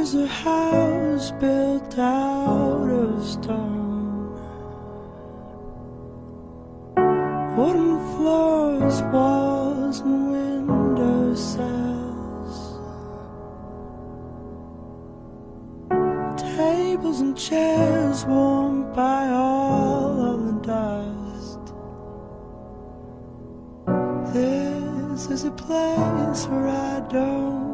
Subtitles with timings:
[0.00, 4.32] is a house built out of stone.
[7.54, 12.56] Wooden floors, walls, and window sills.
[16.56, 21.64] Tables and chairs warmed by all of the dust.
[24.32, 27.69] This is a place where I don't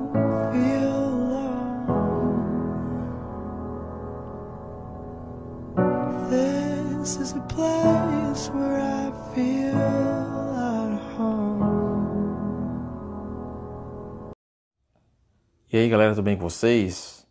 [15.77, 17.27] E aí galera, tudo bem com vocês?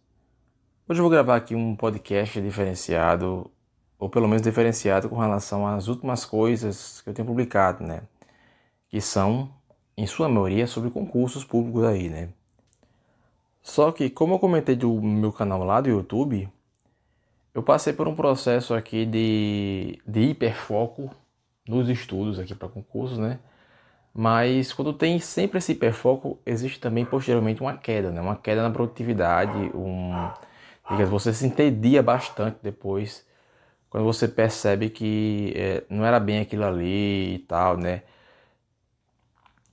[0.88, 3.50] Hoje eu vou gravar aqui um podcast diferenciado,
[3.98, 8.04] ou pelo menos diferenciado com relação às últimas coisas que eu tenho publicado, né?
[8.88, 9.50] Que são,
[9.98, 12.30] em sua maioria, sobre concursos públicos aí, né?
[13.64, 16.48] Só que, como eu comentei do meu canal lá do YouTube,
[17.52, 21.10] eu passei por um processo aqui de, de hiperfoco
[21.68, 23.40] nos estudos aqui para concursos, né?
[24.18, 28.22] Mas quando tem sempre esse hiperfoco, existe também posteriormente uma queda, né?
[28.22, 30.30] Uma queda na produtividade, um,
[30.90, 33.26] digamos, você se entedia bastante depois,
[33.90, 38.04] quando você percebe que é, não era bem aquilo ali e tal, né?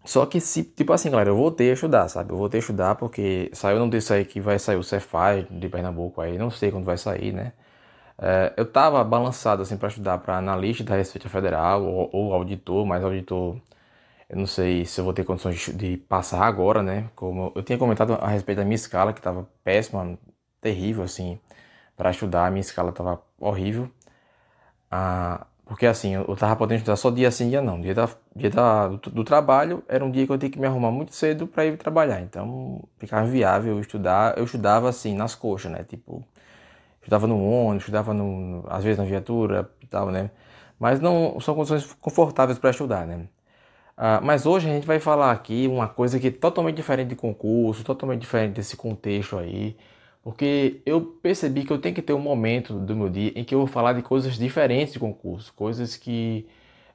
[0.05, 2.33] Só que se, tipo assim, galera, eu voltei a estudar, sabe?
[2.33, 5.69] Eu voltei a estudar porque saiu não disse aí que vai sair o Cefaz de
[5.69, 7.53] Pernambuco aí, não sei quando vai sair, né?
[8.19, 12.87] É, eu tava balançado assim para estudar para analista da Receita Federal ou, ou, auditor,
[12.87, 13.59] mas auditor
[14.33, 17.11] eu não sei se eu vou ter condições de, de passar agora, né?
[17.15, 20.19] Como eu tinha comentado a respeito da minha escala que tava péssima,
[20.61, 21.39] terrível assim,
[21.97, 23.91] para estudar, a minha escala tava horrível.
[24.91, 27.81] Ah, porque assim, eu tava podendo estudar só dia sim, dia não.
[27.81, 30.67] Dia, da, dia da, do, do, trabalho era um dia que eu tinha que me
[30.67, 32.21] arrumar muito cedo para ir trabalhar.
[32.23, 34.39] Então ficava viável estudar.
[34.39, 35.85] Eu estudava assim, nas coxas, né?
[35.85, 36.25] Tipo,
[37.01, 40.31] estudava no ônibus, estudava no, às vezes na viatura e tal, né?
[40.79, 43.29] Mas não são condições confortáveis para estudar, né?
[43.97, 47.17] Ah, mas hoje a gente vai falar aqui uma coisa que é totalmente diferente de
[47.17, 49.77] concurso, totalmente diferente desse contexto aí.
[50.23, 53.55] Porque eu percebi que eu tenho que ter um momento do meu dia em que
[53.55, 56.47] eu vou falar de coisas diferentes de concurso, coisas que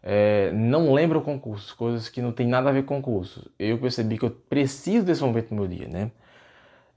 [0.02, 3.52] é, não lembram concurso, coisas que não tem nada a ver com concurso.
[3.60, 6.12] Eu percebi que eu preciso desse momento no meu dia, né?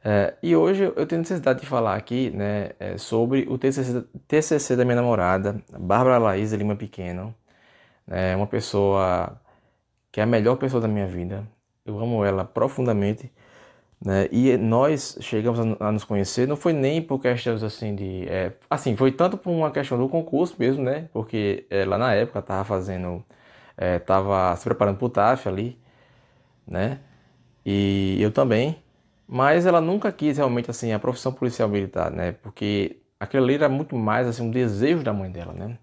[0.05, 4.77] É, e hoje eu tenho necessidade de falar aqui né, é, sobre o TCC, TCC
[4.77, 7.35] da minha namorada, Bárbara Laís Lima Pequeno.
[8.09, 9.41] É uma pessoa
[10.13, 11.47] que é a melhor pessoa da minha vida.
[11.85, 13.33] Eu amo ela profundamente.
[14.05, 14.29] Né?
[14.33, 18.27] E nós chegamos a, a, nos conhecer, não foi nem por questões assim de.
[18.29, 21.09] É, assim, foi tanto por uma questão do concurso mesmo, né?
[21.13, 23.25] Porque ela na época estava fazendo.
[23.79, 25.79] estava é, se preparando para o TAF ali,
[26.67, 27.01] né?
[27.65, 28.83] E eu também.
[29.29, 32.33] Mas ela nunca quis realmente assim a profissão policial militar, né?
[32.33, 35.79] Porque aquilo ali era muito mais assim um desejo da mãe dela, né?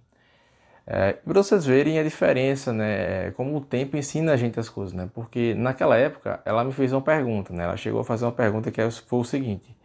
[0.90, 3.31] É, para vocês verem a diferença, né?
[3.31, 5.09] Como o tempo ensina a gente as coisas, né?
[5.14, 7.66] Porque naquela época ela me fez uma pergunta, né?
[7.66, 9.75] Ela chegou a fazer uma pergunta que foi o seguinte: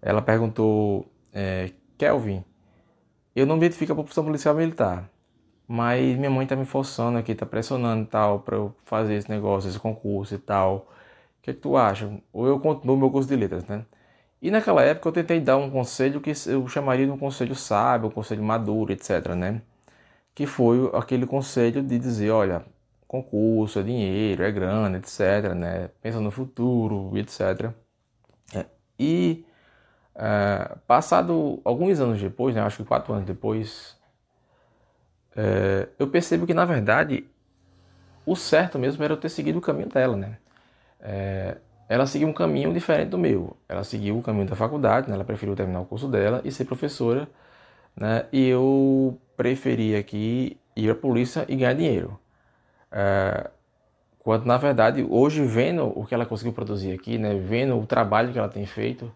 [0.00, 2.44] ela perguntou, é, Kelvin,
[3.34, 5.10] eu não me identifico a profissão policial militar,
[5.66, 9.30] mas minha mãe tá me forçando aqui, tá pressionando e tal para eu fazer esse
[9.30, 10.88] negócio, esse concurso e tal.
[11.40, 12.10] O que, é que tu acha?
[12.32, 13.84] Ou eu continuo meu curso de letras, né?
[14.40, 18.08] E naquela época eu tentei dar um conselho que eu chamaria de um conselho sábio,
[18.08, 19.62] um conselho maduro, etc, né?
[20.34, 22.64] Que foi aquele conselho de dizer, olha,
[23.06, 25.90] concurso é dinheiro, é grana, etc, né?
[26.02, 27.70] Pensa no futuro, etc.
[28.54, 28.66] É,
[28.98, 29.44] e
[30.14, 32.62] é, passado alguns anos depois, né?
[32.62, 33.96] Acho que quatro anos depois,
[35.36, 37.24] é, eu percebo que na verdade
[38.26, 40.38] o certo mesmo era eu ter seguido o caminho dela, né?
[41.00, 41.58] É,
[41.88, 43.56] ela seguiu um caminho diferente do meu.
[43.68, 45.14] Ela seguiu o caminho da faculdade, né?
[45.14, 47.28] ela preferiu terminar o curso dela e ser professora,
[47.96, 48.26] né?
[48.32, 52.18] E eu preferia aqui ir à polícia e ganhar dinheiro.
[52.92, 53.50] É,
[54.20, 58.32] quando na verdade, hoje vendo o que ela conseguiu produzir aqui, né, vendo o trabalho
[58.32, 59.12] que ela tem feito,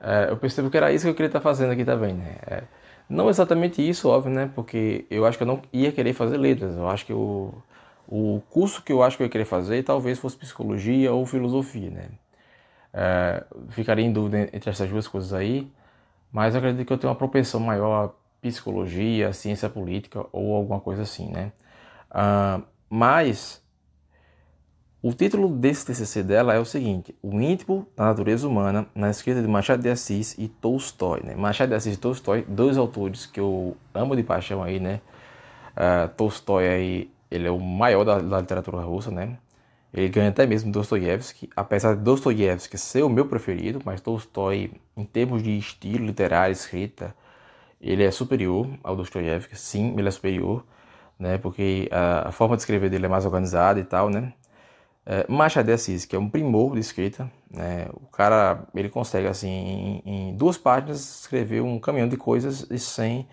[0.00, 2.14] é, eu percebo que era isso que eu queria estar fazendo aqui também.
[2.14, 2.36] Né?
[2.46, 2.62] É,
[3.08, 4.50] não exatamente isso, óbvio, né?
[4.54, 6.76] Porque eu acho que eu não ia querer fazer letras.
[6.76, 7.54] Eu acho que o,
[8.06, 11.90] o curso que eu acho que eu ia querer fazer talvez fosse psicologia ou filosofia,
[11.90, 12.08] né?
[12.92, 15.70] É, ficaria em dúvida entre essas duas coisas aí,
[16.32, 21.30] mas acredito que eu tenho uma propensão maior psicologia, ciência política ou alguma coisa assim,
[21.30, 21.52] né?
[22.10, 23.62] Uh, mas
[25.00, 29.40] o título desse TCC dela é o seguinte: O íntimo da natureza humana na escrita
[29.40, 31.22] de Machado de Assis e Tolstói.
[31.22, 31.34] Né?
[31.36, 35.00] Machado de Assis e Tolstói, dois autores que eu amo de paixão aí, né?
[35.76, 39.38] Uh, Tolstói aí, ele é o maior da, da literatura russa, né?
[39.92, 45.04] Ele ganha até mesmo Dostoiévski, apesar de Dostoiévski ser o meu preferido, mas Tolstói, em
[45.04, 47.14] termos de estilo literário, escrita,
[47.80, 50.64] ele é superior ao Dostoiévski, sim, ele é superior,
[51.18, 54.32] né, porque a, a, forma de escrever dele é mais organizada e tal, né.
[55.06, 59.26] É, Machado de Assis, que é um primor de escrita, né, o cara, ele consegue,
[59.26, 59.48] assim,
[60.04, 63.26] em, em duas páginas, escrever um caminhão de coisas e sem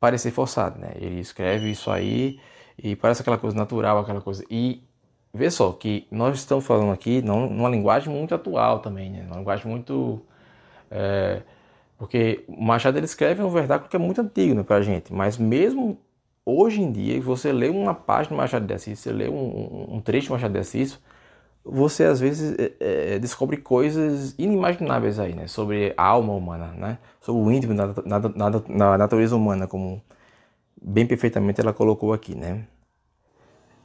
[0.00, 2.40] parecer forçado, né, ele escreve isso aí
[2.78, 4.82] e parece aquela coisa natural, aquela coisa, e
[5.32, 9.24] vê só que nós estamos falando aqui numa linguagem muito atual também, né?
[9.26, 10.22] Uma linguagem muito.
[10.90, 11.42] É,
[11.98, 15.12] porque o Machado ele escreve um verdáculo que é muito antigo né, para a gente,
[15.12, 15.98] mas mesmo
[16.44, 20.00] hoje em dia, você lê uma página do Machado de Assis, você lê um, um
[20.00, 20.98] trecho do Machado de Assis,
[21.64, 25.46] você às vezes é, é, descobre coisas inimagináveis aí, né?
[25.46, 26.98] Sobre a alma humana, né?
[27.20, 30.02] Sobre o íntimo na, na, na, na natureza humana, como
[30.80, 32.64] bem perfeitamente ela colocou aqui, né?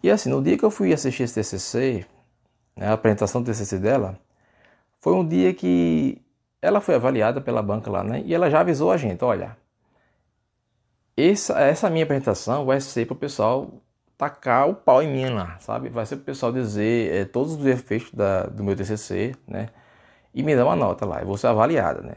[0.03, 2.05] E assim, no dia que eu fui assistir esse TCC,
[2.75, 4.19] né, a apresentação do TCC dela,
[4.99, 6.21] foi um dia que
[6.61, 8.21] ela foi avaliada pela banca lá, né?
[8.25, 9.57] E ela já avisou a gente, olha,
[11.15, 13.71] essa, essa minha apresentação vai ser para o pessoal
[14.17, 15.89] tacar o pau em mim lá, sabe?
[15.89, 19.69] Vai ser para o pessoal dizer é, todos os efeitos da, do meu TCC, né?
[20.33, 22.15] E me dar uma nota lá, eu vou ser avaliada, né?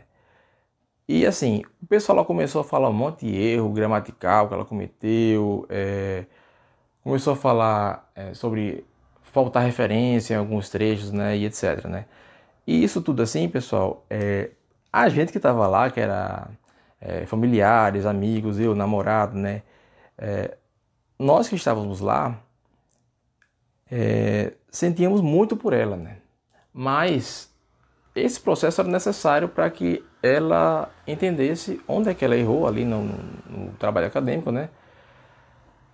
[1.09, 4.65] E assim, o pessoal lá começou a falar um monte de erro gramatical que ela
[4.65, 6.25] cometeu, é,
[7.03, 8.85] começou a falar é, sobre
[9.23, 12.07] faltar referência em alguns trechos, né, e etc, né.
[12.67, 14.51] E isso tudo assim, pessoal, é,
[14.93, 16.49] a gente que estava lá, que era
[17.01, 19.63] é, familiares, amigos, eu, namorado, né,
[20.19, 20.57] é,
[21.19, 22.39] nós que estávamos lá,
[23.91, 26.19] é, sentíamos muito por ela, né,
[26.73, 27.51] mas
[28.15, 33.03] esse processo era necessário para que ela entendesse onde é que ela errou ali no,
[33.03, 34.69] no trabalho acadêmico, né,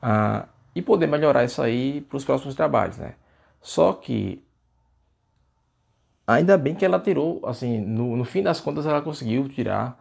[0.03, 3.15] ah, e poder melhorar isso aí para os próximos trabalhos, né?
[3.63, 4.45] Só que
[6.27, 9.99] ainda bem que ela tirou, assim, no, no fim das contas ela conseguiu tirar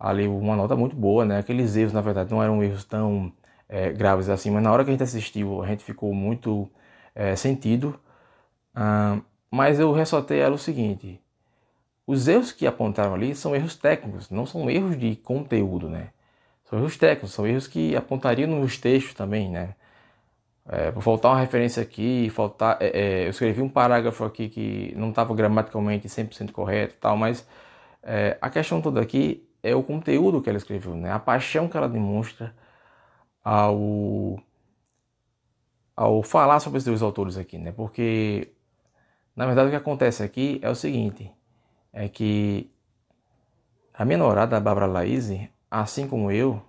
[0.00, 1.38] ali uma nota muito boa, né?
[1.40, 3.30] Aqueles erros, na verdade, não eram erros tão
[3.68, 6.70] é, graves assim, mas na hora que a gente assistiu, a gente ficou muito
[7.14, 8.00] é, sentido.
[8.74, 9.20] Ah,
[9.50, 11.20] mas eu ressaltei ela o seguinte:
[12.06, 16.10] os erros que apontaram ali são erros técnicos, não são erros de conteúdo, né?
[16.64, 19.74] São erros técnicos, são erros que apontariam nos textos também, né?
[20.66, 22.86] É, por faltar uma referência aqui, faltar, é,
[23.22, 27.46] é, eu escrevi um parágrafo aqui que não estava gramaticalmente 100% correto tal, mas
[28.02, 31.12] é, a questão toda aqui é o conteúdo que ela escreveu, né?
[31.12, 32.54] a paixão que ela demonstra
[33.42, 34.38] ao,
[35.94, 37.70] ao falar sobre esses dois autores aqui, né?
[37.72, 38.52] porque
[39.36, 41.30] na verdade o que acontece aqui é o seguinte,
[41.92, 42.70] é que
[43.92, 45.30] a minha namorada, a Bárbara Laís,
[45.70, 46.62] assim como eu,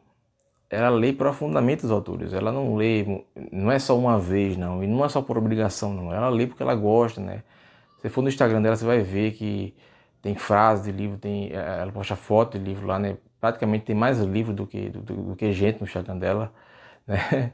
[0.70, 2.34] ela lê profundamente os autores.
[2.34, 4.84] Ela não lê, não é só uma vez, não.
[4.84, 6.14] E não é só por obrigação, não.
[6.14, 7.44] Ela lê porque ela gosta, né?
[8.02, 9.76] Se for no Instagram dela, você vai ver que
[10.22, 13.18] tem frases de livro, tem, eh, ela posta foto de livro lá, né?
[13.40, 16.54] Praticamente tem mais livro do que, do, do que gente no Instagram dela,
[17.08, 17.52] né?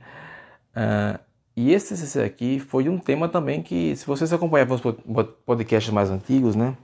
[0.75, 1.19] Uh,
[1.55, 6.09] e esse TCC aqui foi um tema também que, se vocês acompanhavam os podcasts mais
[6.09, 6.77] antigos, né?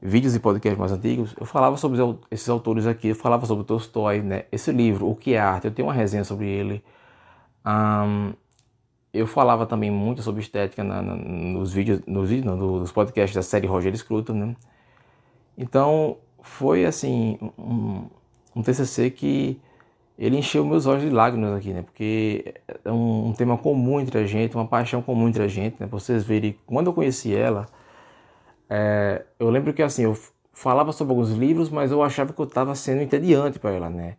[0.00, 1.98] Vídeos e podcasts mais antigos, eu falava sobre
[2.30, 4.44] esses autores aqui, eu falava sobre Tolstói, né?
[4.52, 6.84] Esse livro, O que é arte, eu tenho uma resenha sobre ele.
[7.66, 8.34] Um,
[9.12, 13.34] eu falava também muito sobre estética na, na, nos vídeos, nos vídeos, não, nos podcasts
[13.34, 14.56] da série Roger Scruton, né?
[15.56, 18.06] Então, foi assim, um,
[18.54, 19.60] um TCC que
[20.18, 21.82] ele encheu meus olhos de lágrimas aqui, né?
[21.82, 25.76] Porque é um, um tema comum entre a gente, uma paixão comum entre a gente,
[25.80, 25.86] né?
[25.86, 27.66] Pra vocês verem, quando eu conheci ela,
[28.76, 30.18] é, eu lembro que assim, eu
[30.52, 34.16] falava sobre alguns livros, mas eu achava que eu estava sendo entediante para ela, né?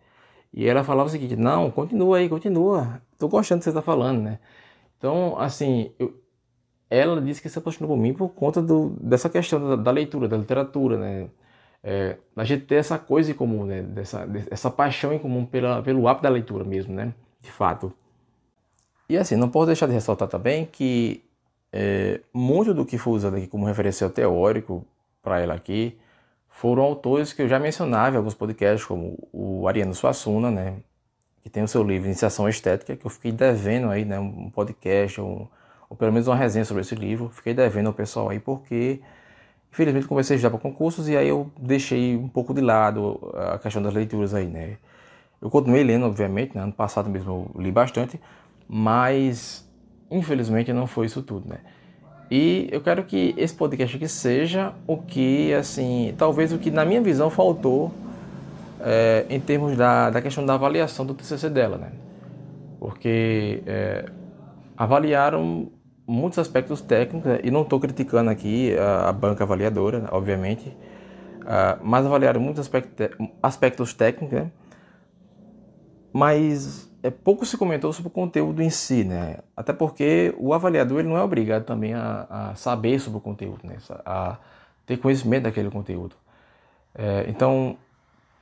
[0.54, 3.82] E ela falava o seguinte: não, continua aí, continua, tô gostando do que você está
[3.82, 4.40] falando, né?
[4.98, 6.14] Então, assim, eu,
[6.90, 10.30] ela disse que se apaixonou por mim por conta do, dessa questão da, da leitura,
[10.30, 11.28] da literatura, né?
[11.84, 13.82] É, a gente ter essa coisa em comum, né?
[13.82, 17.14] Dessa, dessa paixão em comum pela, pelo hábito da leitura mesmo, né?
[17.42, 17.92] De fato.
[19.10, 21.25] E assim, não posso deixar de ressaltar também que
[21.78, 24.86] é, muito do que foi usado aqui como referencial teórico
[25.22, 25.98] para ela aqui
[26.48, 30.78] foram autores que eu já mencionava em alguns podcasts, como o Ariano Suassuna, né,
[31.44, 35.20] que tem o seu livro Iniciação Estética, que eu fiquei devendo aí, né, um podcast,
[35.20, 35.46] um,
[35.90, 39.02] ou pelo menos uma resenha sobre esse livro, fiquei devendo ao pessoal aí, porque
[39.70, 43.82] infelizmente comecei já para concursos e aí eu deixei um pouco de lado a questão
[43.84, 44.78] das leituras aí, né.
[45.42, 48.18] Eu continuei lendo, obviamente, né, ano passado mesmo eu li bastante,
[48.66, 49.65] mas
[50.10, 51.58] infelizmente não foi isso tudo, né?
[52.30, 56.84] E eu quero que esse podcast aqui seja o que, assim, talvez o que na
[56.84, 57.92] minha visão faltou
[58.82, 61.92] é, em termos da, da questão da avaliação do TCC dela, né?
[62.80, 64.06] Porque é,
[64.76, 65.72] avaliaram
[66.08, 67.40] muitos aspectos técnicos, né?
[67.44, 70.70] e não estou criticando aqui a, a, banca avaliadora, obviamente,
[71.42, 73.08] uh, mas avaliaram muitos aspectos,
[73.42, 74.52] aspectos técnicos, né?
[76.14, 79.38] mas é, pouco se comentou sobre o conteúdo em si, né?
[79.56, 83.60] Até porque o avaliador ele não é obrigado também a, a saber sobre o conteúdo,
[83.64, 83.78] né?
[84.04, 84.40] A
[84.88, 86.16] ter conhecimento daquele conteúdo.
[86.96, 87.78] É, então,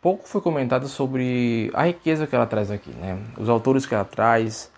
[0.01, 3.21] pouco foi comentado sobre a riqueza que ela traz aqui, né?
[3.37, 4.71] Os autores que ela traz,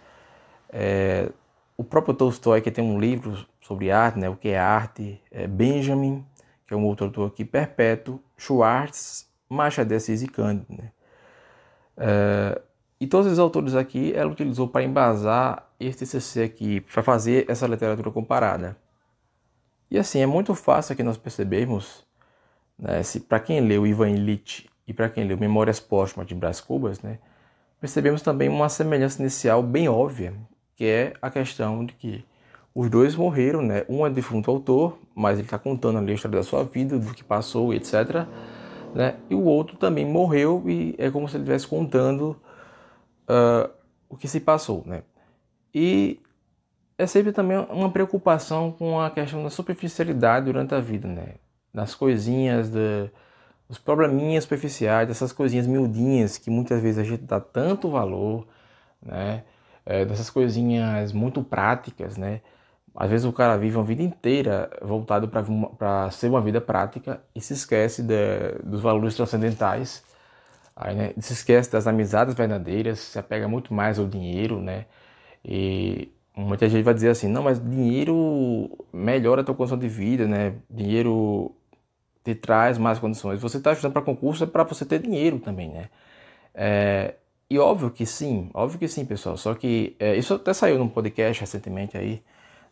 [0.70, 1.30] é,
[1.78, 4.28] o próprio Tolstói que tem um livro sobre arte, né?
[4.28, 6.26] O que é arte, é Benjamin,
[6.68, 10.92] que é um outro autor aqui, Perpétuo, Schwartz, Machado de Assis e Cândido, né?
[11.98, 12.62] É,
[13.00, 17.68] e todos os autores aqui ela utilizou para embasar este TCC aqui, para fazer essa
[17.68, 18.78] literatura comparada.
[19.92, 22.06] E assim, é muito fácil aqui nós percebermos,
[22.78, 27.02] né, para quem leu Ivan Illich e para quem leu Memórias Póstumas de Brás Cubas,
[27.02, 27.20] né,
[27.80, 30.34] percebemos também uma semelhança inicial bem óbvia,
[30.76, 32.26] que é a questão de que
[32.74, 33.86] os dois morreram, né?
[33.88, 37.14] Um é defunto autor, mas ele está contando ali a história da sua vida, do
[37.14, 38.28] que passou, etc.
[38.94, 39.16] Né?
[39.30, 42.36] E o outro também morreu e é como se ele estivesse contando
[43.30, 43.70] uh,
[44.10, 45.04] o que se passou, né?
[45.74, 46.22] E
[46.98, 51.36] é sempre também uma preocupação com a questão da superficialidade durante a vida, né?
[51.74, 53.10] Das coisinhas, de,
[53.68, 58.48] dos probleminhas superficiais, dessas coisinhas miudinhas que muitas vezes a gente dá tanto valor,
[59.02, 59.44] né?
[59.86, 62.42] É, dessas coisinhas muito práticas, né?
[62.96, 67.42] Às vezes o cara vive uma vida inteira voltado para ser uma vida prática e
[67.42, 70.02] se esquece de, dos valores transcendentais
[70.76, 74.86] Aí, né, se esquece das amizades verdadeiras, se apega muito mais ao dinheiro, né?
[75.44, 80.28] E muita gente vai dizer assim, não, mas dinheiro melhora a tua condição de vida,
[80.28, 80.56] né?
[80.70, 81.56] Dinheiro
[82.24, 83.40] te traz mais condições.
[83.42, 85.90] Você está estudando para concurso é para você ter dinheiro também, né?
[86.54, 87.16] É,
[87.50, 89.38] e óbvio que sim, óbvio que sim, pessoal.
[89.38, 92.24] Só que é, isso até saiu num podcast recentemente aí.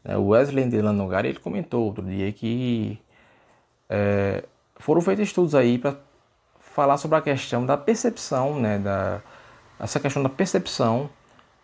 [0.03, 0.17] Né?
[0.17, 2.99] O Wesley Delano Nogari, ele comentou outro dia que
[3.89, 4.43] é,
[4.77, 5.97] foram feitos estudos aí para
[6.73, 9.21] falar sobre a questão da percepção, né, da,
[9.79, 11.09] essa questão da percepção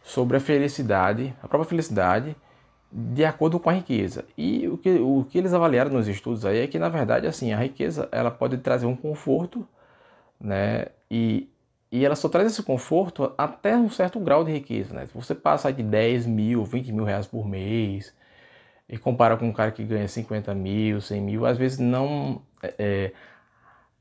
[0.04, 2.36] sobre a felicidade, a própria felicidade,
[2.92, 4.26] de acordo com a riqueza.
[4.38, 7.52] E o que, o que eles avaliaram nos estudos aí é que, na verdade, assim,
[7.52, 9.68] a riqueza ela pode trazer um conforto,
[10.40, 11.50] né, e,
[11.92, 15.08] e ela só traz esse conforto até um certo grau de riqueza, né.
[15.08, 18.14] Se você passa de 10 mil, 20 mil reais por mês,
[18.88, 22.44] e compara com um cara que ganha 50 mil, 100 mil, às vezes não...
[22.78, 23.12] É,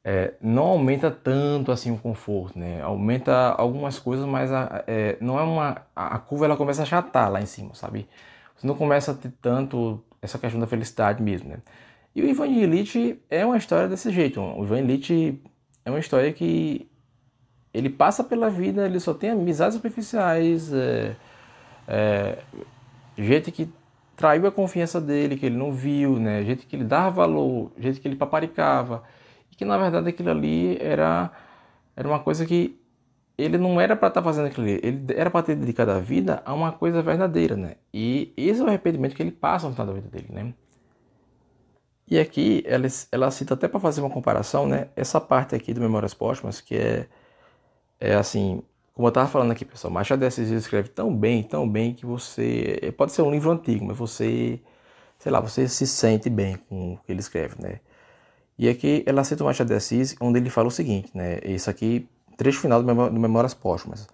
[0.09, 2.81] é não aumenta tanto assim o conforto, né?
[2.81, 7.31] Aumenta algumas coisas, mas a, é, não é uma a curva ela começa a achatar
[7.31, 8.09] lá em cima, sabe?
[8.57, 11.59] Você não começa a ter tanto essa questão da felicidade mesmo, né?
[12.17, 14.41] E o Ivan Illich é uma história desse jeito.
[14.41, 15.43] O Ivan Illich
[15.85, 16.91] é uma história que
[17.75, 21.17] ele passa pela vida, ele só tem amizades superficiais, é,
[21.87, 22.39] é,
[23.17, 23.71] gente que
[24.17, 26.43] traiu a confiança dele, que ele não viu, né?
[26.45, 29.05] Gente que ele dava valor, gente que ele paparicava
[29.59, 31.31] que na verdade aquilo ali era,
[31.97, 32.81] era uma coisa que
[33.37, 35.99] ele não era para estar tá fazendo aquilo ali, ele era para ter dedicado a
[36.01, 37.75] vida a uma coisa verdadeira, né?
[37.93, 40.55] E esse é o arrependimento que ele passa no final da vida dele, né?
[42.11, 44.89] E aqui ela, ela cita até para fazer uma comparação, né?
[44.97, 47.07] Essa parte aqui do Memórias Póstumas, que é,
[48.01, 48.63] é assim,
[48.95, 52.07] como eu estava falando aqui, pessoal, Machado de Assis escreve tão bem, tão bem que
[52.07, 54.61] você pode ser um livro antigo, mas você,
[55.19, 57.81] sei lá, você se sente bem com o que ele escreve, né?
[58.59, 61.39] E aqui ela cita o Machado de Assis, onde ele fala o seguinte, né?
[61.45, 64.09] Isso aqui, trecho final do, Memórias Póstumas.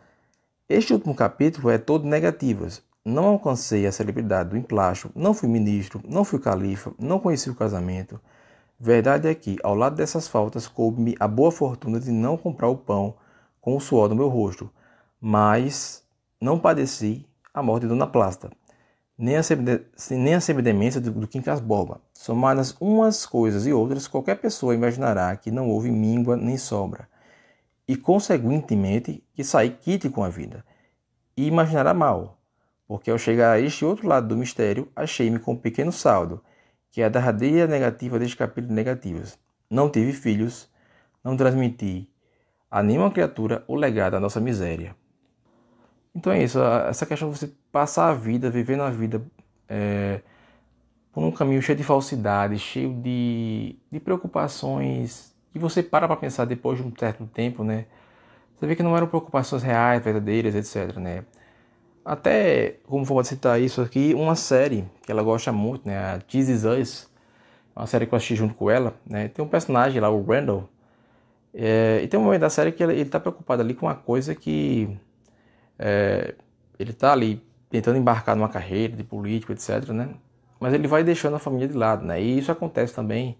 [0.68, 2.82] Este último capítulo é todo negativas.
[3.02, 7.54] Não alcancei a celebridade do emplástico, não fui ministro, não fui califa, não conheci o
[7.54, 8.20] casamento.
[8.78, 12.76] Verdade é que, ao lado dessas faltas, coube-me a boa fortuna de não comprar o
[12.76, 13.14] pão
[13.60, 14.70] com o suor do meu rosto,
[15.20, 16.02] mas
[16.40, 18.50] não padeci a morte de Dona Plasta
[19.16, 22.00] nem a, semidemência do, do Quincas Borba.
[22.12, 27.08] Somadas umas coisas e outras, qualquer pessoa imaginará que não houve míngua nem sobra,
[27.86, 30.64] e consequentemente que saí quite com a vida,
[31.36, 32.38] e imaginará mal,
[32.86, 36.42] porque ao chegar a este outro lado do mistério, achei-me com um pequeno saldo,
[36.90, 39.38] que é a derradeira negativa deste capítulo de negativas.
[39.68, 40.68] Não tive filhos,
[41.22, 42.08] não transmiti
[42.70, 44.96] a nenhuma criatura o legado da nossa miséria.
[46.14, 49.20] Então é isso, essa questão de você passar a vida, vivendo a vida
[49.68, 50.20] é,
[51.12, 56.44] por um caminho cheio de falsidade, cheio de, de preocupações, e você para para pensar
[56.44, 57.86] depois de um certo tempo, né?
[58.56, 61.24] Você vê que não eram preocupações reais, verdadeiras, etc, né?
[62.04, 65.98] Até, como vou citar isso aqui, uma série que ela gosta muito, né?
[65.98, 67.10] A This Is Us,
[67.74, 69.28] uma série que eu assisti junto com ela, né?
[69.28, 70.68] Tem um personagem lá, o Randall,
[71.54, 73.94] é, e tem um momento da série que ele, ele tá preocupado ali com uma
[73.94, 74.96] coisa que
[75.78, 76.34] é,
[76.78, 79.88] ele está ali tentando embarcar numa carreira de político, etc.
[79.90, 80.14] Né?
[80.64, 82.22] mas ele vai deixando a família de lado, né?
[82.22, 83.36] E isso acontece também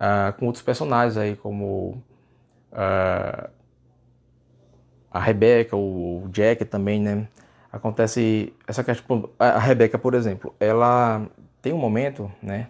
[0.00, 2.00] uh, com outros personagens aí, como
[2.72, 3.50] uh,
[5.10, 7.26] a Rebecca, o Jack também, né?
[7.72, 9.28] Acontece essa questão.
[9.40, 11.26] A Rebecca, por exemplo, ela
[11.60, 12.68] tem um momento, né?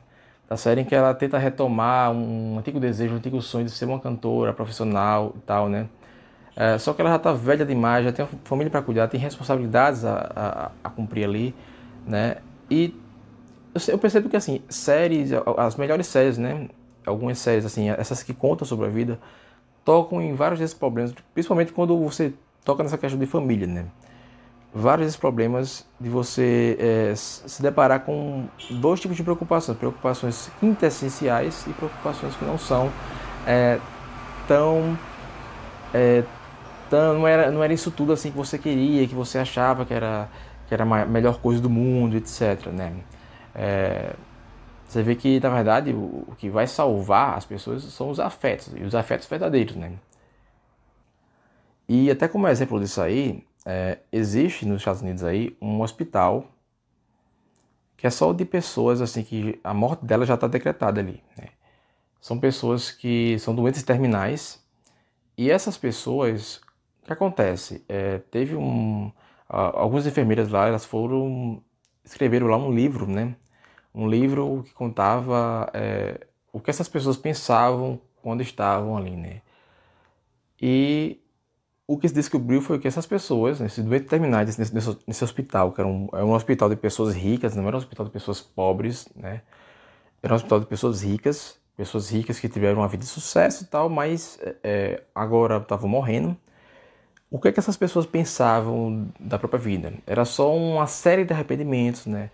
[0.48, 3.84] Da série em que ela tenta retomar um antigo desejo, um antigo sonho de ser
[3.84, 5.86] uma cantora profissional e tal, né?
[6.56, 9.20] É, só que ela já está velha demais, já tem uma família para cuidar, tem
[9.20, 11.54] responsabilidades a, a, a, cumprir ali,
[12.06, 12.36] né?
[12.70, 12.94] E
[13.88, 16.66] eu percebo que assim, séries, as melhores séries, né?
[17.04, 19.18] Algumas séries, assim, essas que contam sobre a vida,
[19.84, 22.32] tocam em vários desses problemas, principalmente quando você
[22.64, 23.84] toca nessa questão de família, né?
[24.74, 31.66] Vários desses problemas de você é, se deparar com dois tipos de preocupações: preocupações intessenciais
[31.66, 32.90] e preocupações que não são
[33.46, 33.78] é,
[34.48, 34.98] tão
[35.94, 36.24] é,
[36.86, 39.92] então, não era, não era isso tudo assim que você queria, que você achava que
[39.92, 40.28] era,
[40.68, 42.66] que era a melhor coisa do mundo, etc.
[42.68, 42.94] Né?
[43.54, 44.14] É,
[44.86, 48.72] você vê que, na verdade, o, o, que vai salvar as pessoas são os afetos,
[48.76, 49.74] e os afetos verdadeiros.
[49.74, 49.94] Né?
[51.88, 56.46] E até como exemplo disso aí, é, existe nos Estados Unidos aí um hospital
[57.96, 61.22] que é só de pessoas assim que a morte dela já está decretada ali.
[61.36, 61.48] Né?
[62.20, 64.62] São pessoas que são doentes terminais
[65.36, 66.60] e essas pessoas
[67.06, 67.84] que acontece?
[67.88, 69.12] É, teve um.
[69.48, 71.62] Algumas enfermeiras lá, elas foram.
[72.04, 73.36] escreveram lá um livro, né?
[73.94, 79.42] Um livro que contava é, o que essas pessoas pensavam quando estavam ali, né?
[80.60, 81.20] E
[81.86, 85.72] o que se descobriu foi que essas pessoas, nesses doentes terminais nesse, nesse, nesse, hospital,
[85.72, 88.40] que era um, era um hospital de pessoas ricas, não era um hospital de pessoas
[88.40, 89.42] pobres, né?
[90.22, 93.66] Era um hospital de pessoas ricas, pessoas ricas que tiveram uma vida de sucesso e
[93.66, 96.36] tal, mas é, agora estavam morrendo
[97.30, 99.92] o que, é que essas pessoas pensavam da própria vida?
[100.06, 102.30] Era só uma série de arrependimentos, né?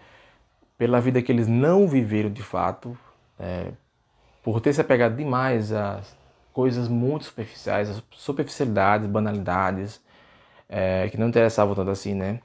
[0.77, 2.97] Pela vida que eles não viveram de fato,
[3.39, 3.73] é,
[4.43, 6.01] por ter se apegado demais a
[6.53, 10.00] coisas muito superficiais, a superficialidades, banalidades,
[10.69, 12.41] é, que não interessavam tanto assim, né?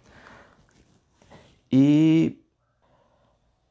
[1.72, 2.40] E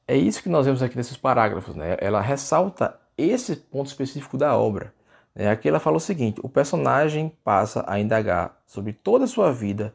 [0.07, 1.97] é isso que nós vemos aqui nesses parágrafos, né?
[2.01, 4.93] Ela ressalta esse ponto específico da obra.
[5.39, 9.53] É, aqui ela fala o seguinte: o personagem passa a indagar sobre toda a sua
[9.53, 9.95] vida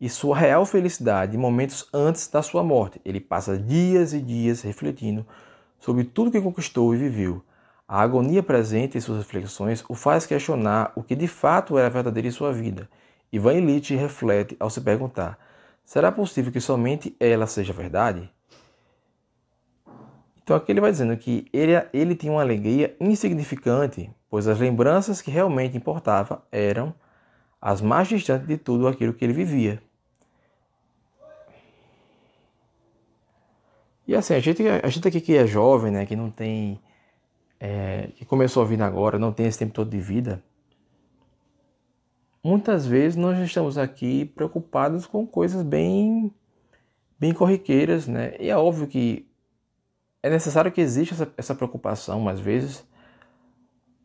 [0.00, 2.98] e sua real felicidade momentos antes da sua morte.
[3.04, 5.26] Ele passa dias e dias refletindo
[5.78, 7.44] sobre tudo que conquistou e viveu.
[7.86, 12.28] A agonia presente em suas reflexões o faz questionar o que de fato era verdadeiro
[12.28, 12.88] em sua vida.
[13.30, 15.38] E Van Elite reflete ao se perguntar:
[15.84, 18.30] será possível que somente ela seja verdade?
[20.42, 25.30] Então aqui ele vai dizendo que ele, ele uma alegria insignificante pois as lembranças que
[25.30, 26.94] realmente importavam eram
[27.60, 29.82] as mais distantes de tudo aquilo que ele vivia.
[34.06, 36.80] E assim, a gente, a gente aqui que é jovem, né, que não tem.
[37.60, 40.40] É, que começou a vida agora, não tem esse tempo todo de vida,
[42.42, 46.32] muitas vezes nós estamos aqui preocupados com coisas bem,
[47.18, 48.34] bem corriqueiras, né?
[48.38, 49.28] E é óbvio que
[50.22, 52.87] é necessário que exista essa, essa preocupação, às vezes,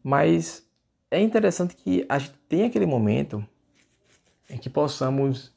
[0.03, 0.67] mas
[1.09, 3.45] é interessante que a gente tenha aquele momento
[4.49, 5.53] em que possamos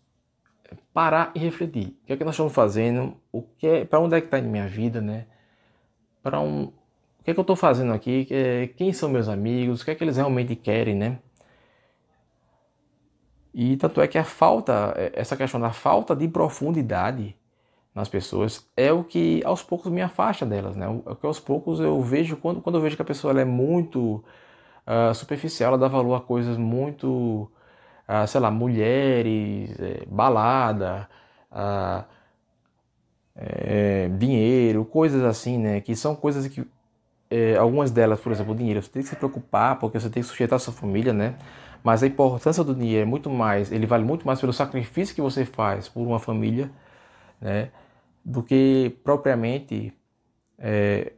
[0.95, 1.89] parar e refletir.
[2.03, 3.17] O que é que nós estamos fazendo?
[3.33, 5.27] O que é, para onde é que está minha vida, né?
[6.23, 8.27] Para um, o que é que eu estou fazendo aqui?
[8.77, 9.83] Quem são meus amigos?
[9.83, 11.19] O que é que eles realmente querem, né?
[13.53, 17.35] E tanto é que a falta, essa questão da falta de profundidade
[17.97, 20.85] nas pessoas é o que aos poucos me afasta delas, né?
[20.85, 23.45] É o que aos poucos eu vejo quando, quando eu vejo que a pessoa é
[23.45, 24.23] muito
[24.87, 27.51] uh, superficial, ela dá valor a coisas muito,
[28.07, 31.09] uh, sei lá, mulheres, é, balada,
[31.51, 32.05] uh,
[33.35, 35.81] é, dinheiro, coisas assim, né?
[35.81, 36.67] Que são coisas que
[37.31, 40.23] é, algumas delas, por exemplo, o dinheiro, você tem que se preocupar porque você tem
[40.23, 41.35] que sujeitar a sua família, né?
[41.83, 45.23] Mas a importância do dinheiro é muito mais, ele vale muito mais pelo sacrifício que
[45.23, 46.71] você faz por uma família,
[47.41, 47.71] né?
[48.27, 49.93] Do que propriamente
[50.59, 51.13] é,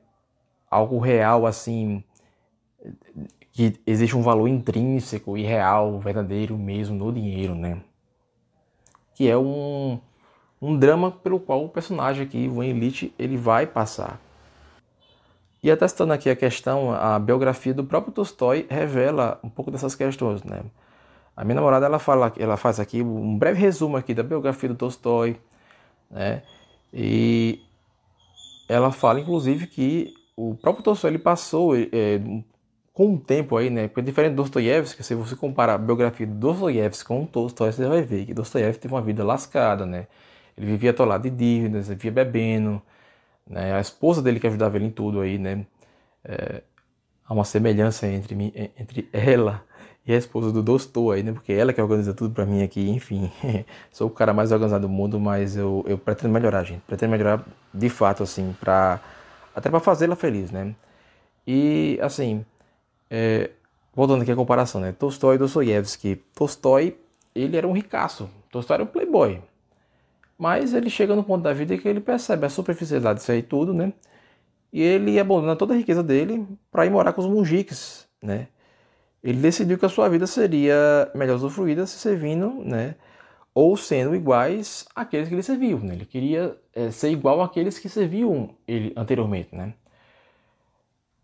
[0.70, 2.04] algo real assim
[3.50, 7.80] que existe um valor intrínseco e real, verdadeiro mesmo no dinheiro, né?
[9.14, 9.98] Que é um,
[10.60, 14.20] um drama pelo qual o personagem aqui, o Elite, ele vai passar.
[15.62, 20.44] E atestando aqui a questão, a biografia do próprio Tolstói revela um pouco dessas questões,
[20.44, 20.60] né?
[21.34, 24.74] A minha namorada ela fala, ela faz aqui um breve resumo aqui da biografia do
[24.74, 25.40] Tolstói,
[26.10, 26.42] né?
[26.92, 27.60] E
[28.68, 32.20] ela fala, inclusive, que o próprio Tolstói ele passou é,
[32.92, 33.88] com o tempo aí, né?
[33.88, 37.86] Porque diferente do Dostoiévski, se você comparar a biografia do Dostoiévski com o Tolstói, você
[37.86, 40.06] vai ver que Dostoiévski teve uma vida lascada, né?
[40.56, 42.82] Ele vivia atolado de dívidas, vivia bebendo,
[43.46, 43.74] né?
[43.74, 45.66] A esposa dele que ajudava ele em tudo aí, né?
[46.24, 46.62] É,
[47.26, 49.64] há uma semelhança entre, mim, entre ela
[50.08, 51.32] e a esposa do Dostô aí, né?
[51.32, 53.30] Porque ela que organiza tudo para mim aqui, enfim.
[53.92, 56.80] Sou o cara mais organizado do mundo, mas eu, eu pretendo melhorar, gente.
[56.86, 57.44] Pretendo melhorar
[57.74, 59.02] de fato, assim, pra,
[59.54, 60.74] até para fazê-la feliz, né?
[61.46, 62.42] E, assim,
[63.10, 63.50] é,
[63.94, 64.92] voltando aqui à comparação, né?
[64.92, 66.16] Tolstói e Dostoiévski.
[66.34, 66.96] Tolstói,
[67.34, 68.30] ele era um ricaço.
[68.50, 69.42] Tolstói era um playboy.
[70.38, 73.74] Mas ele chega no ponto da vida que ele percebe a superficialidade disso aí tudo,
[73.74, 73.92] né?
[74.72, 78.48] E ele abandona toda a riqueza dele para ir morar com os munjiques, né?
[79.22, 82.94] Ele decidiu que a sua vida seria melhor usufruída se servindo, né?
[83.54, 85.94] Ou sendo iguais àqueles que ele serviu, né?
[85.94, 89.74] Ele queria é, ser igual àqueles que serviam ele anteriormente, né?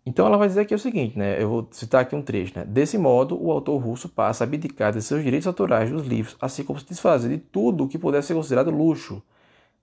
[0.06, 1.40] Então ela vai dizer aqui o seguinte, né?
[1.40, 2.64] Eu vou citar aqui um trecho, né?
[2.66, 6.62] Desse modo, o autor russo passa a abdicar de seus direitos autorais dos livros, assim
[6.62, 9.22] como se desfazer de tudo o que pudesse ser considerado luxo.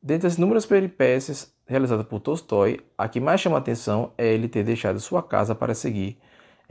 [0.03, 4.47] Dentre as inúmeras peripécias realizadas por Tolstói, a que mais chama a atenção é ele
[4.47, 6.17] ter deixado sua casa para seguir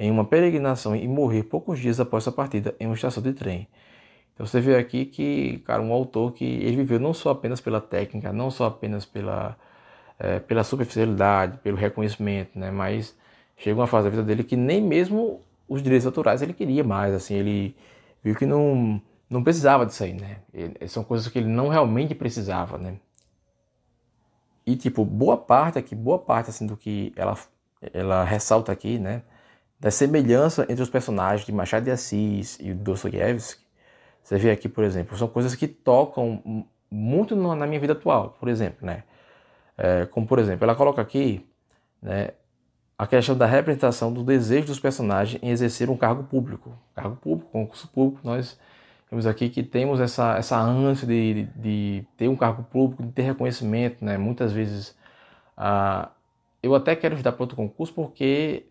[0.01, 3.69] em uma peregrinação e morrer poucos dias após sua partida em uma estação de trem.
[4.33, 7.83] Então você vê aqui que, cara, um autor que ele viveu não só apenas pela
[7.83, 9.55] técnica, não só apenas pela,
[10.19, 12.71] é, pela superficialidade, pelo reconhecimento, né?
[12.71, 13.15] Mas
[13.59, 17.13] chegou uma fase da vida dele que nem mesmo os direitos autorais ele queria mais,
[17.13, 17.77] assim, ele
[18.25, 20.39] viu que não, não precisava disso aí, né?
[20.89, 22.97] São coisas que ele não realmente precisava, né?
[24.67, 27.37] E tipo, boa parte aqui, boa parte assim do que ela
[27.93, 29.23] ela ressalta aqui, né,
[29.81, 33.65] da semelhança entre os personagens de Machado de Assis e Dostoiévski.
[34.23, 38.49] Você vê aqui, por exemplo, são coisas que tocam muito na minha vida atual, por
[38.49, 39.05] exemplo, né?
[39.79, 41.49] É, como por exemplo, ela coloca aqui,
[42.03, 42.33] né,
[42.99, 46.79] a questão da representação do desejo dos personagens em exercer um cargo público.
[46.95, 48.59] Cargo público, concurso público, nós
[49.09, 53.13] temos aqui que temos essa, essa ânsia de, de, de ter um cargo público, de
[53.13, 54.19] ter reconhecimento, né?
[54.19, 54.95] Muitas vezes
[55.57, 56.11] ah,
[56.63, 58.67] eu até quero estudar para outro concurso porque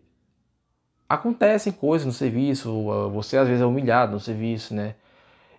[1.10, 2.70] acontecem coisas no serviço,
[3.12, 4.94] você às vezes é humilhado no serviço, né?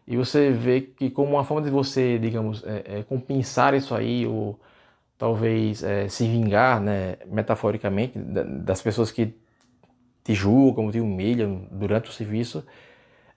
[0.08, 4.26] E você vê que como uma forma de você, digamos, é, é, compensar isso aí,
[4.26, 4.58] ou
[5.18, 9.34] talvez é, se vingar, né, metaforicamente, das pessoas que
[10.24, 12.66] te julgam, te humilham durante o serviço,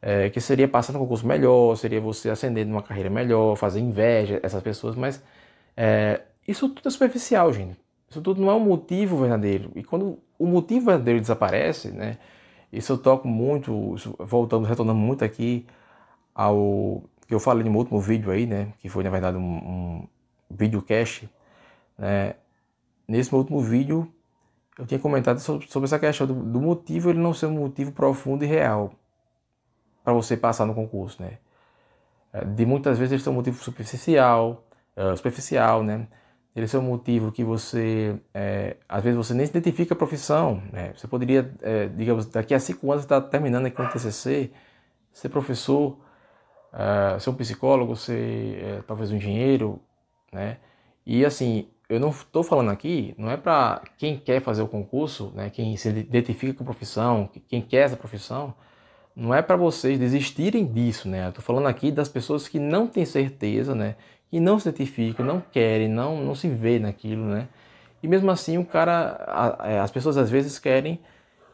[0.00, 4.40] é, que seria passar no concurso melhor, seria você ascender numa carreira melhor, fazer inveja
[4.42, 5.22] essas pessoas, mas
[5.76, 7.83] é, isso tudo é superficial, gente.
[8.14, 9.72] Isso tudo não é um motivo verdadeiro.
[9.74, 12.16] E quando o motivo verdadeiro desaparece, né,
[12.72, 15.66] isso eu toco muito, voltando, retornando muito aqui
[16.32, 20.08] ao que eu falei no último vídeo aí, né, que foi na verdade um, um
[20.48, 21.28] videocast,
[21.98, 22.34] né?
[23.08, 24.08] Nesse último vídeo,
[24.78, 27.90] eu tinha comentado sobre, sobre essa questão do, do, motivo ele não ser um motivo
[27.90, 28.92] profundo e real
[30.04, 31.38] para você passar no concurso, né?
[32.32, 34.64] É, de muitas vezes ele ser um motivo superficial,
[34.96, 36.06] uh, superficial, né?
[36.54, 40.62] Ele ser um motivo que você, é, às vezes você nem se identifica a profissão,
[40.72, 40.92] né?
[40.96, 44.52] Você poderia, é, digamos, daqui a cinco anos está terminando aqui no TCC,
[45.12, 45.98] ser professor,
[46.72, 49.80] uh, ser um psicólogo, ser é, talvez um engenheiro,
[50.32, 50.58] né?
[51.04, 55.32] E assim, eu não estou falando aqui, não é para quem quer fazer o concurso,
[55.34, 58.54] né, quem se identifica com a profissão, quem quer essa profissão,
[59.14, 61.28] não é para vocês desistirem disso, né?
[61.28, 63.96] Estou falando aqui das pessoas que não têm certeza, né?
[64.34, 67.46] Que não se identificam, não querem, não, não se vê naquilo, né?
[68.02, 70.98] E mesmo assim o cara, é, as pessoas às vezes querem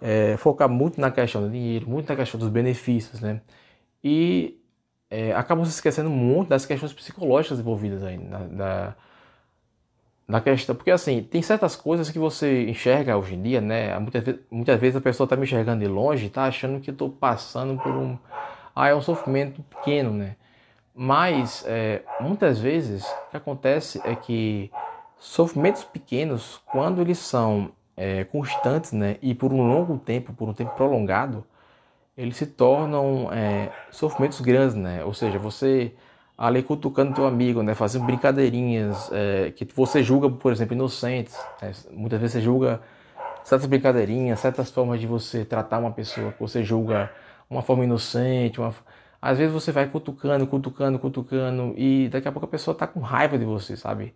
[0.01, 3.43] é, focar muito na questão do dinheiro, muito na questão dos benefícios, né?
[4.03, 4.59] E
[5.11, 8.97] é, acabam se esquecendo muito das questões psicológicas envolvidas aí, na, da,
[10.27, 13.99] na questão, porque assim, tem certas coisas que você enxerga hoje em dia, né?
[13.99, 16.93] Muitas vezes, muitas vezes a pessoa está me enxergando de longe, está achando que eu
[16.95, 18.17] estou passando por um,
[18.75, 20.37] ah, é um sofrimento pequeno, né?
[20.95, 24.71] Mas é, muitas vezes o que acontece é que
[25.19, 30.55] sofrimentos pequenos, quando eles são é, constantes, né, e por um longo tempo, por um
[30.55, 31.45] tempo prolongado,
[32.17, 35.03] eles se tornam é, sofrimentos grandes, né?
[35.05, 35.95] Ou seja, você
[36.37, 37.75] ali cutucando teu amigo, né?
[37.75, 41.39] Fazendo brincadeirinhas é, que você julga, por exemplo, inocentes.
[41.63, 41.73] Né?
[41.91, 42.81] Muitas vezes você julga
[43.45, 47.11] certas brincadeirinhas, certas formas de você tratar uma pessoa que você julga
[47.49, 48.61] uma forma inocente.
[48.61, 48.75] Uma...
[49.23, 53.01] Às vezes você vai cutucando, cutucando, cutucando e daqui a pouco a pessoa tá com
[53.01, 54.15] raiva de você, sabe?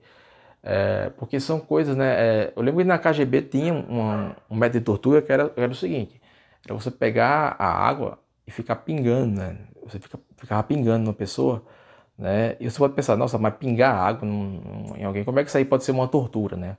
[0.62, 2.46] É, porque são coisas, né?
[2.46, 5.72] É, eu lembro que na KGB tinha uma, um método de tortura que era, era
[5.72, 6.20] o seguinte:
[6.64, 9.58] era você pegar a água e ficar pingando, né?
[9.84, 11.62] Você fica, ficava pingando na pessoa
[12.18, 12.56] né?
[12.60, 15.64] E você pode pensar, nossa, mas pingar água em alguém, como é que isso aí
[15.64, 16.76] pode ser uma tortura, né?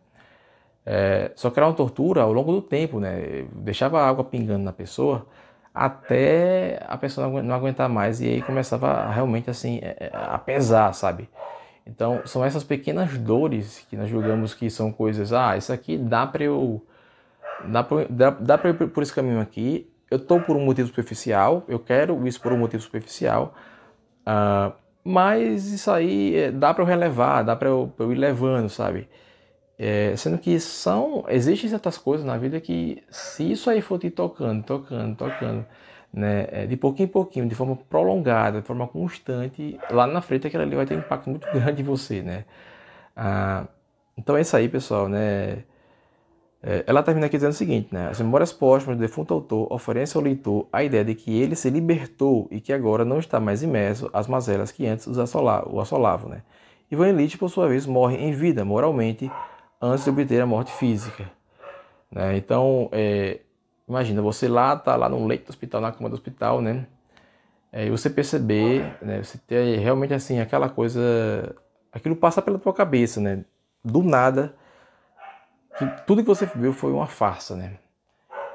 [0.86, 3.48] É, só que era uma tortura ao longo do tempo, né?
[3.54, 5.28] Deixava a água pingando na pessoa
[5.76, 10.94] até a pessoa não aguentar mais e aí começava realmente assim é, é, a pesar,
[10.94, 11.30] sabe?
[11.86, 16.26] Então, são essas pequenas dores que nós julgamos que são coisas, ah, isso aqui dá
[16.26, 16.82] para eu
[17.66, 19.92] dá dá, dá para ir por esse caminho aqui.
[20.10, 23.54] Eu tô por um motivo superficial, eu quero isso por um motivo superficial.
[24.22, 28.70] Uh, mas isso aí é, dá para eu relevar, dá para eu, eu, ir levando,
[28.70, 29.08] sabe?
[29.78, 34.10] É, sendo que são existem certas coisas na vida que se isso aí for te
[34.10, 35.66] tocando, tocando, tocando,
[36.14, 40.48] né, é, de pouquinho em pouquinho, de forma prolongada, de forma constante, lá na frente
[40.48, 42.46] aquilo ali vai ter um impacto muito grande em você, né?
[43.16, 43.68] Ah,
[44.18, 45.64] então é isso aí, pessoal, né?
[46.64, 48.08] É, ela termina aqui dizendo o seguinte, né?
[48.10, 51.70] As memórias póstumas do defunto autor oferecem ao leitor a ideia de que ele se
[51.70, 55.22] libertou e que agora não está mais imerso às mazelas que antes o
[55.80, 56.42] assolavam, né?
[56.90, 59.30] Ivan Illich, por sua vez, morre em vida, moralmente,
[59.82, 61.30] antes de obter a morte física.
[62.12, 62.38] Né?
[62.38, 63.40] Então, é,
[63.88, 66.88] Imagina, você lá, tá lá no leito do hospital, na cama do hospital, né?
[67.72, 69.22] É, e você perceber, né?
[69.22, 71.56] Você ter realmente assim, aquela coisa.
[71.92, 73.46] Aquilo passa pela tua cabeça, né?
[73.84, 74.56] Do nada,
[75.78, 77.74] que tudo que você viu foi uma farsa, né?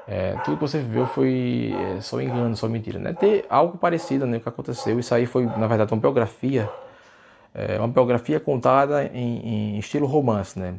[0.05, 3.13] É, tudo que você viveu foi é, só engano, só mentira, né?
[3.13, 4.37] Ter algo parecido, né?
[4.37, 4.99] O que aconteceu.
[4.99, 6.69] Isso aí foi, na verdade, uma biografia.
[7.53, 10.75] É, uma biografia contada em, em estilo romance, né?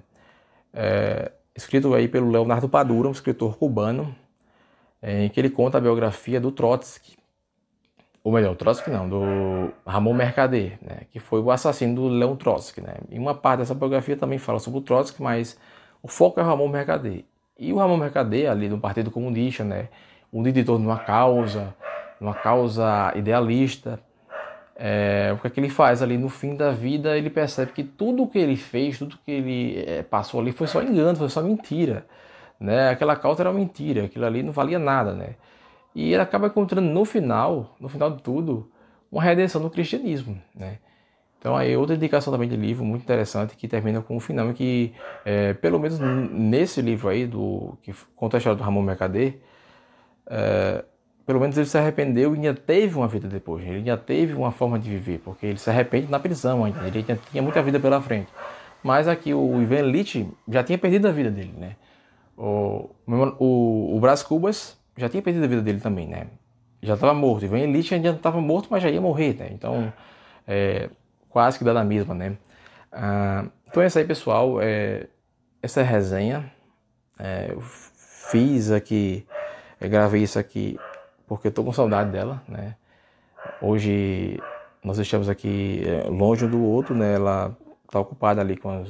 [0.72, 4.14] É, escrito aí pelo Leonardo Padura, um escritor cubano,
[5.02, 7.16] em que ele conta a biografia do Trotsky,
[8.24, 12.80] ou melhor, Trotsky não, do Ramon Mercader, né, que foi o assassino do Leon Trotsky.
[12.80, 12.94] Né.
[13.10, 15.58] E uma parte dessa biografia também fala sobre o Trotsky, mas
[16.00, 17.24] o foco é o Ramon Mercader.
[17.58, 19.88] E o Ramon Mercader, ali no Partido Comunista, né,
[20.32, 21.74] um editor de uma causa,
[22.20, 23.98] uma causa idealista,
[24.76, 27.84] é, o que, é que ele faz ali no fim da vida, ele percebe que
[27.84, 31.28] tudo o que ele fez, tudo que ele é, passou ali foi só engano, foi
[31.28, 32.06] só mentira
[32.62, 32.90] né?
[32.90, 35.34] Aquela causa era uma mentira, aquilo ali não valia nada, né?
[35.94, 38.70] E ele acaba encontrando no final, no final de tudo,
[39.10, 40.78] uma redenção no cristianismo, né?
[41.38, 44.94] Então aí outra indicação também de livro muito interessante que termina com um final que,
[45.24, 49.40] é, pelo menos nesse livro aí do que conta a história do Ramon Mercader,
[50.28, 50.84] é,
[51.26, 54.50] pelo menos ele se arrependeu e ainda teve uma vida depois, ele ainda teve uma
[54.50, 57.78] forma de viver, porque ele se arrepende na prisão ainda, ele ainda tinha muita vida
[57.78, 58.28] pela frente.
[58.82, 61.76] Mas aqui o Ivan Lit já tinha perdido a vida dele, né?
[62.36, 62.90] O,
[63.38, 66.26] o, o Brás Cubas já tinha perdido a vida dele também, né?
[66.82, 67.44] Já estava morto.
[67.44, 69.50] Ivan Elite ainda estava morto, mas já ia morrer, né?
[69.52, 69.92] Então,
[70.48, 70.90] é,
[71.28, 72.36] quase que dá na mesma, né?
[72.90, 74.60] Ah, então é isso aí, pessoal.
[74.60, 75.06] É,
[75.62, 76.52] essa é a resenha.
[77.18, 79.24] É, eu fiz aqui,
[79.80, 80.76] gravei isso aqui
[81.36, 82.76] porque eu estou com saudade dela, né?
[83.60, 84.38] Hoje
[84.84, 87.14] nós estamos aqui é, longe um do outro, né?
[87.14, 88.88] Ela está ocupada ali com, as,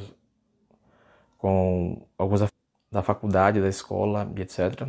[1.38, 2.42] com alguns
[2.90, 4.88] da faculdade, da escola etc.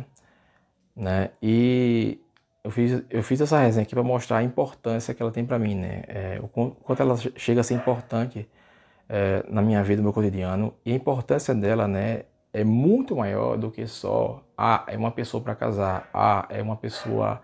[0.96, 1.30] Né?
[1.42, 2.20] E
[2.62, 5.58] eu fiz, eu fiz essa resenha aqui para mostrar a importância que ela tem para
[5.58, 6.02] mim, né?
[6.08, 8.48] É, o quanto ela chega a ser importante
[9.08, 10.74] é, na minha vida, no meu cotidiano.
[10.84, 15.42] E a importância dela, né, é muito maior do que só, ah, é uma pessoa
[15.42, 17.42] para casar, ah, é uma pessoa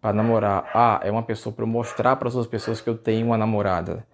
[0.00, 3.26] para namorar, ah, é uma pessoa para mostrar para as outras pessoas que eu tenho
[3.26, 4.04] uma namorada.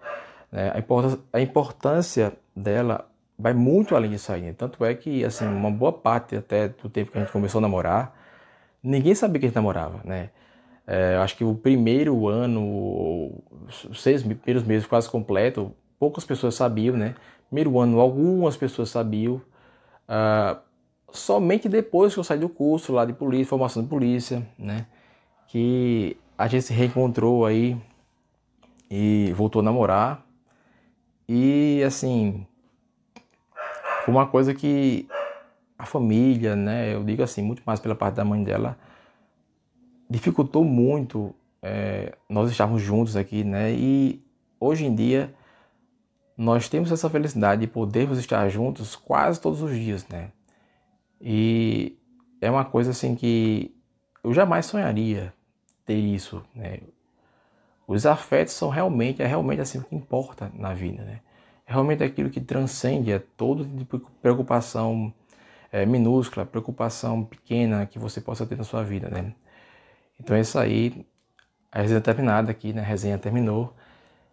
[0.51, 0.71] Né?
[0.71, 4.53] A, importância, a importância dela vai muito além disso aí.
[4.53, 7.61] Tanto é que, assim, uma boa parte até do tempo que a gente começou a
[7.63, 8.15] namorar,
[8.83, 10.29] ninguém sabia que a gente namorava, né?
[10.85, 13.41] É, acho que o primeiro ano,
[13.95, 17.15] seis primeiros meses quase completo, poucas pessoas sabiam, né?
[17.47, 19.41] Primeiro ano, algumas pessoas sabiam.
[20.07, 20.59] Uh,
[21.11, 24.85] somente depois que eu saí do curso lá de polícia, formação de polícia, né?
[25.47, 27.77] Que a gente se reencontrou aí
[28.89, 30.25] e voltou a namorar.
[31.27, 32.45] E assim,
[34.03, 35.07] foi uma coisa que
[35.77, 38.77] a família, né, eu digo assim, muito mais pela parte da mãe dela,
[40.09, 44.23] dificultou muito é, nós estarmos juntos aqui, né, e
[44.59, 45.33] hoje em dia
[46.37, 50.31] nós temos essa felicidade de podermos estar juntos quase todos os dias, né,
[51.21, 51.97] e
[52.41, 53.75] é uma coisa assim que
[54.23, 55.33] eu jamais sonharia
[55.85, 56.79] ter isso, né,
[57.87, 61.19] os afetos são realmente, é realmente assim que importa na vida, né,
[61.65, 65.13] realmente é aquilo que transcende a todo tipo de preocupação
[65.75, 69.33] é, minúscula, preocupação pequena que você possa ter na sua vida, né?
[70.17, 71.05] Então é isso aí.
[71.69, 72.81] A resenha terminada aqui, né?
[72.81, 73.75] A resenha terminou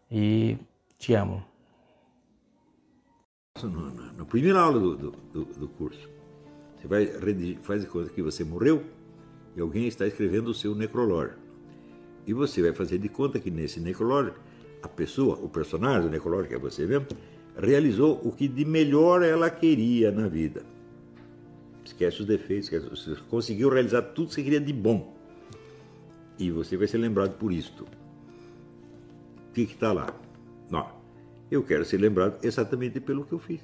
[0.09, 0.57] e
[0.99, 1.43] te amo.
[3.67, 6.09] No, no, no primeira aula do, do, do, curso,
[6.77, 8.83] você vai redigir, faz de conta que você morreu
[9.57, 11.37] e alguém está escrevendo o seu necrológio.
[12.27, 14.35] E você vai fazer de conta que nesse necrológio
[14.83, 17.07] a pessoa, o personagem do necrológio, que é você mesmo,
[17.57, 20.65] realizou o que de melhor ela queria na vida.
[21.85, 25.17] Esquece os defeitos, esquece, você conseguiu realizar tudo que você queria de bom.
[26.39, 27.85] E você vai ser lembrado por isto.
[29.49, 30.07] O que está lá?
[30.71, 31.02] Não.
[31.53, 33.61] Eu quero ser lembrado exatamente pelo que eu fiz.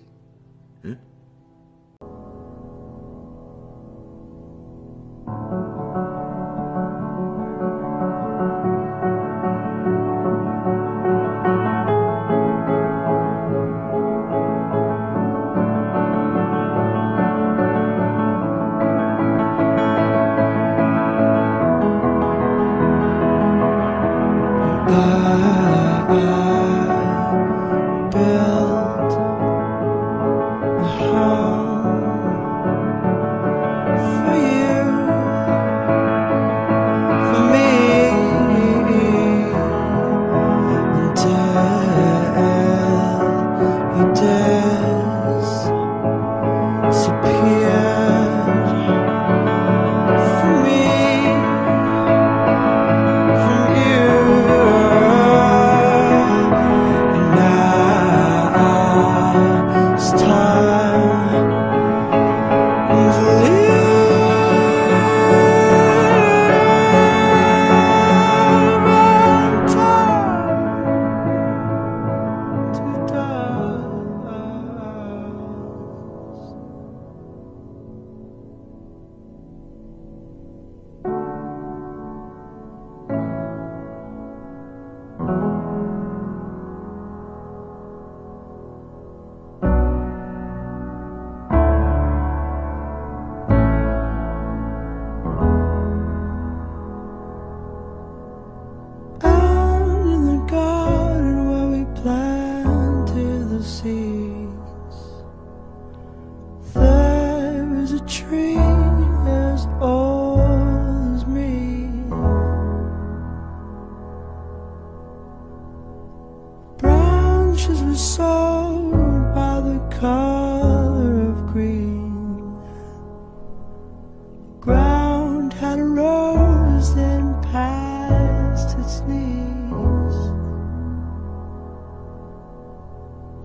[125.69, 130.17] Had rose then past its knees.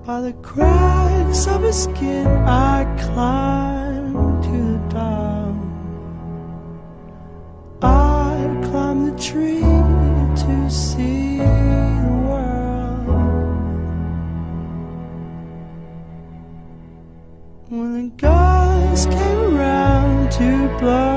[0.05, 5.55] By the cracks of his skin, I climbed to the top.
[7.81, 9.59] I climbed the tree
[10.43, 13.07] to see the world.
[17.67, 21.12] When the guys came around to blow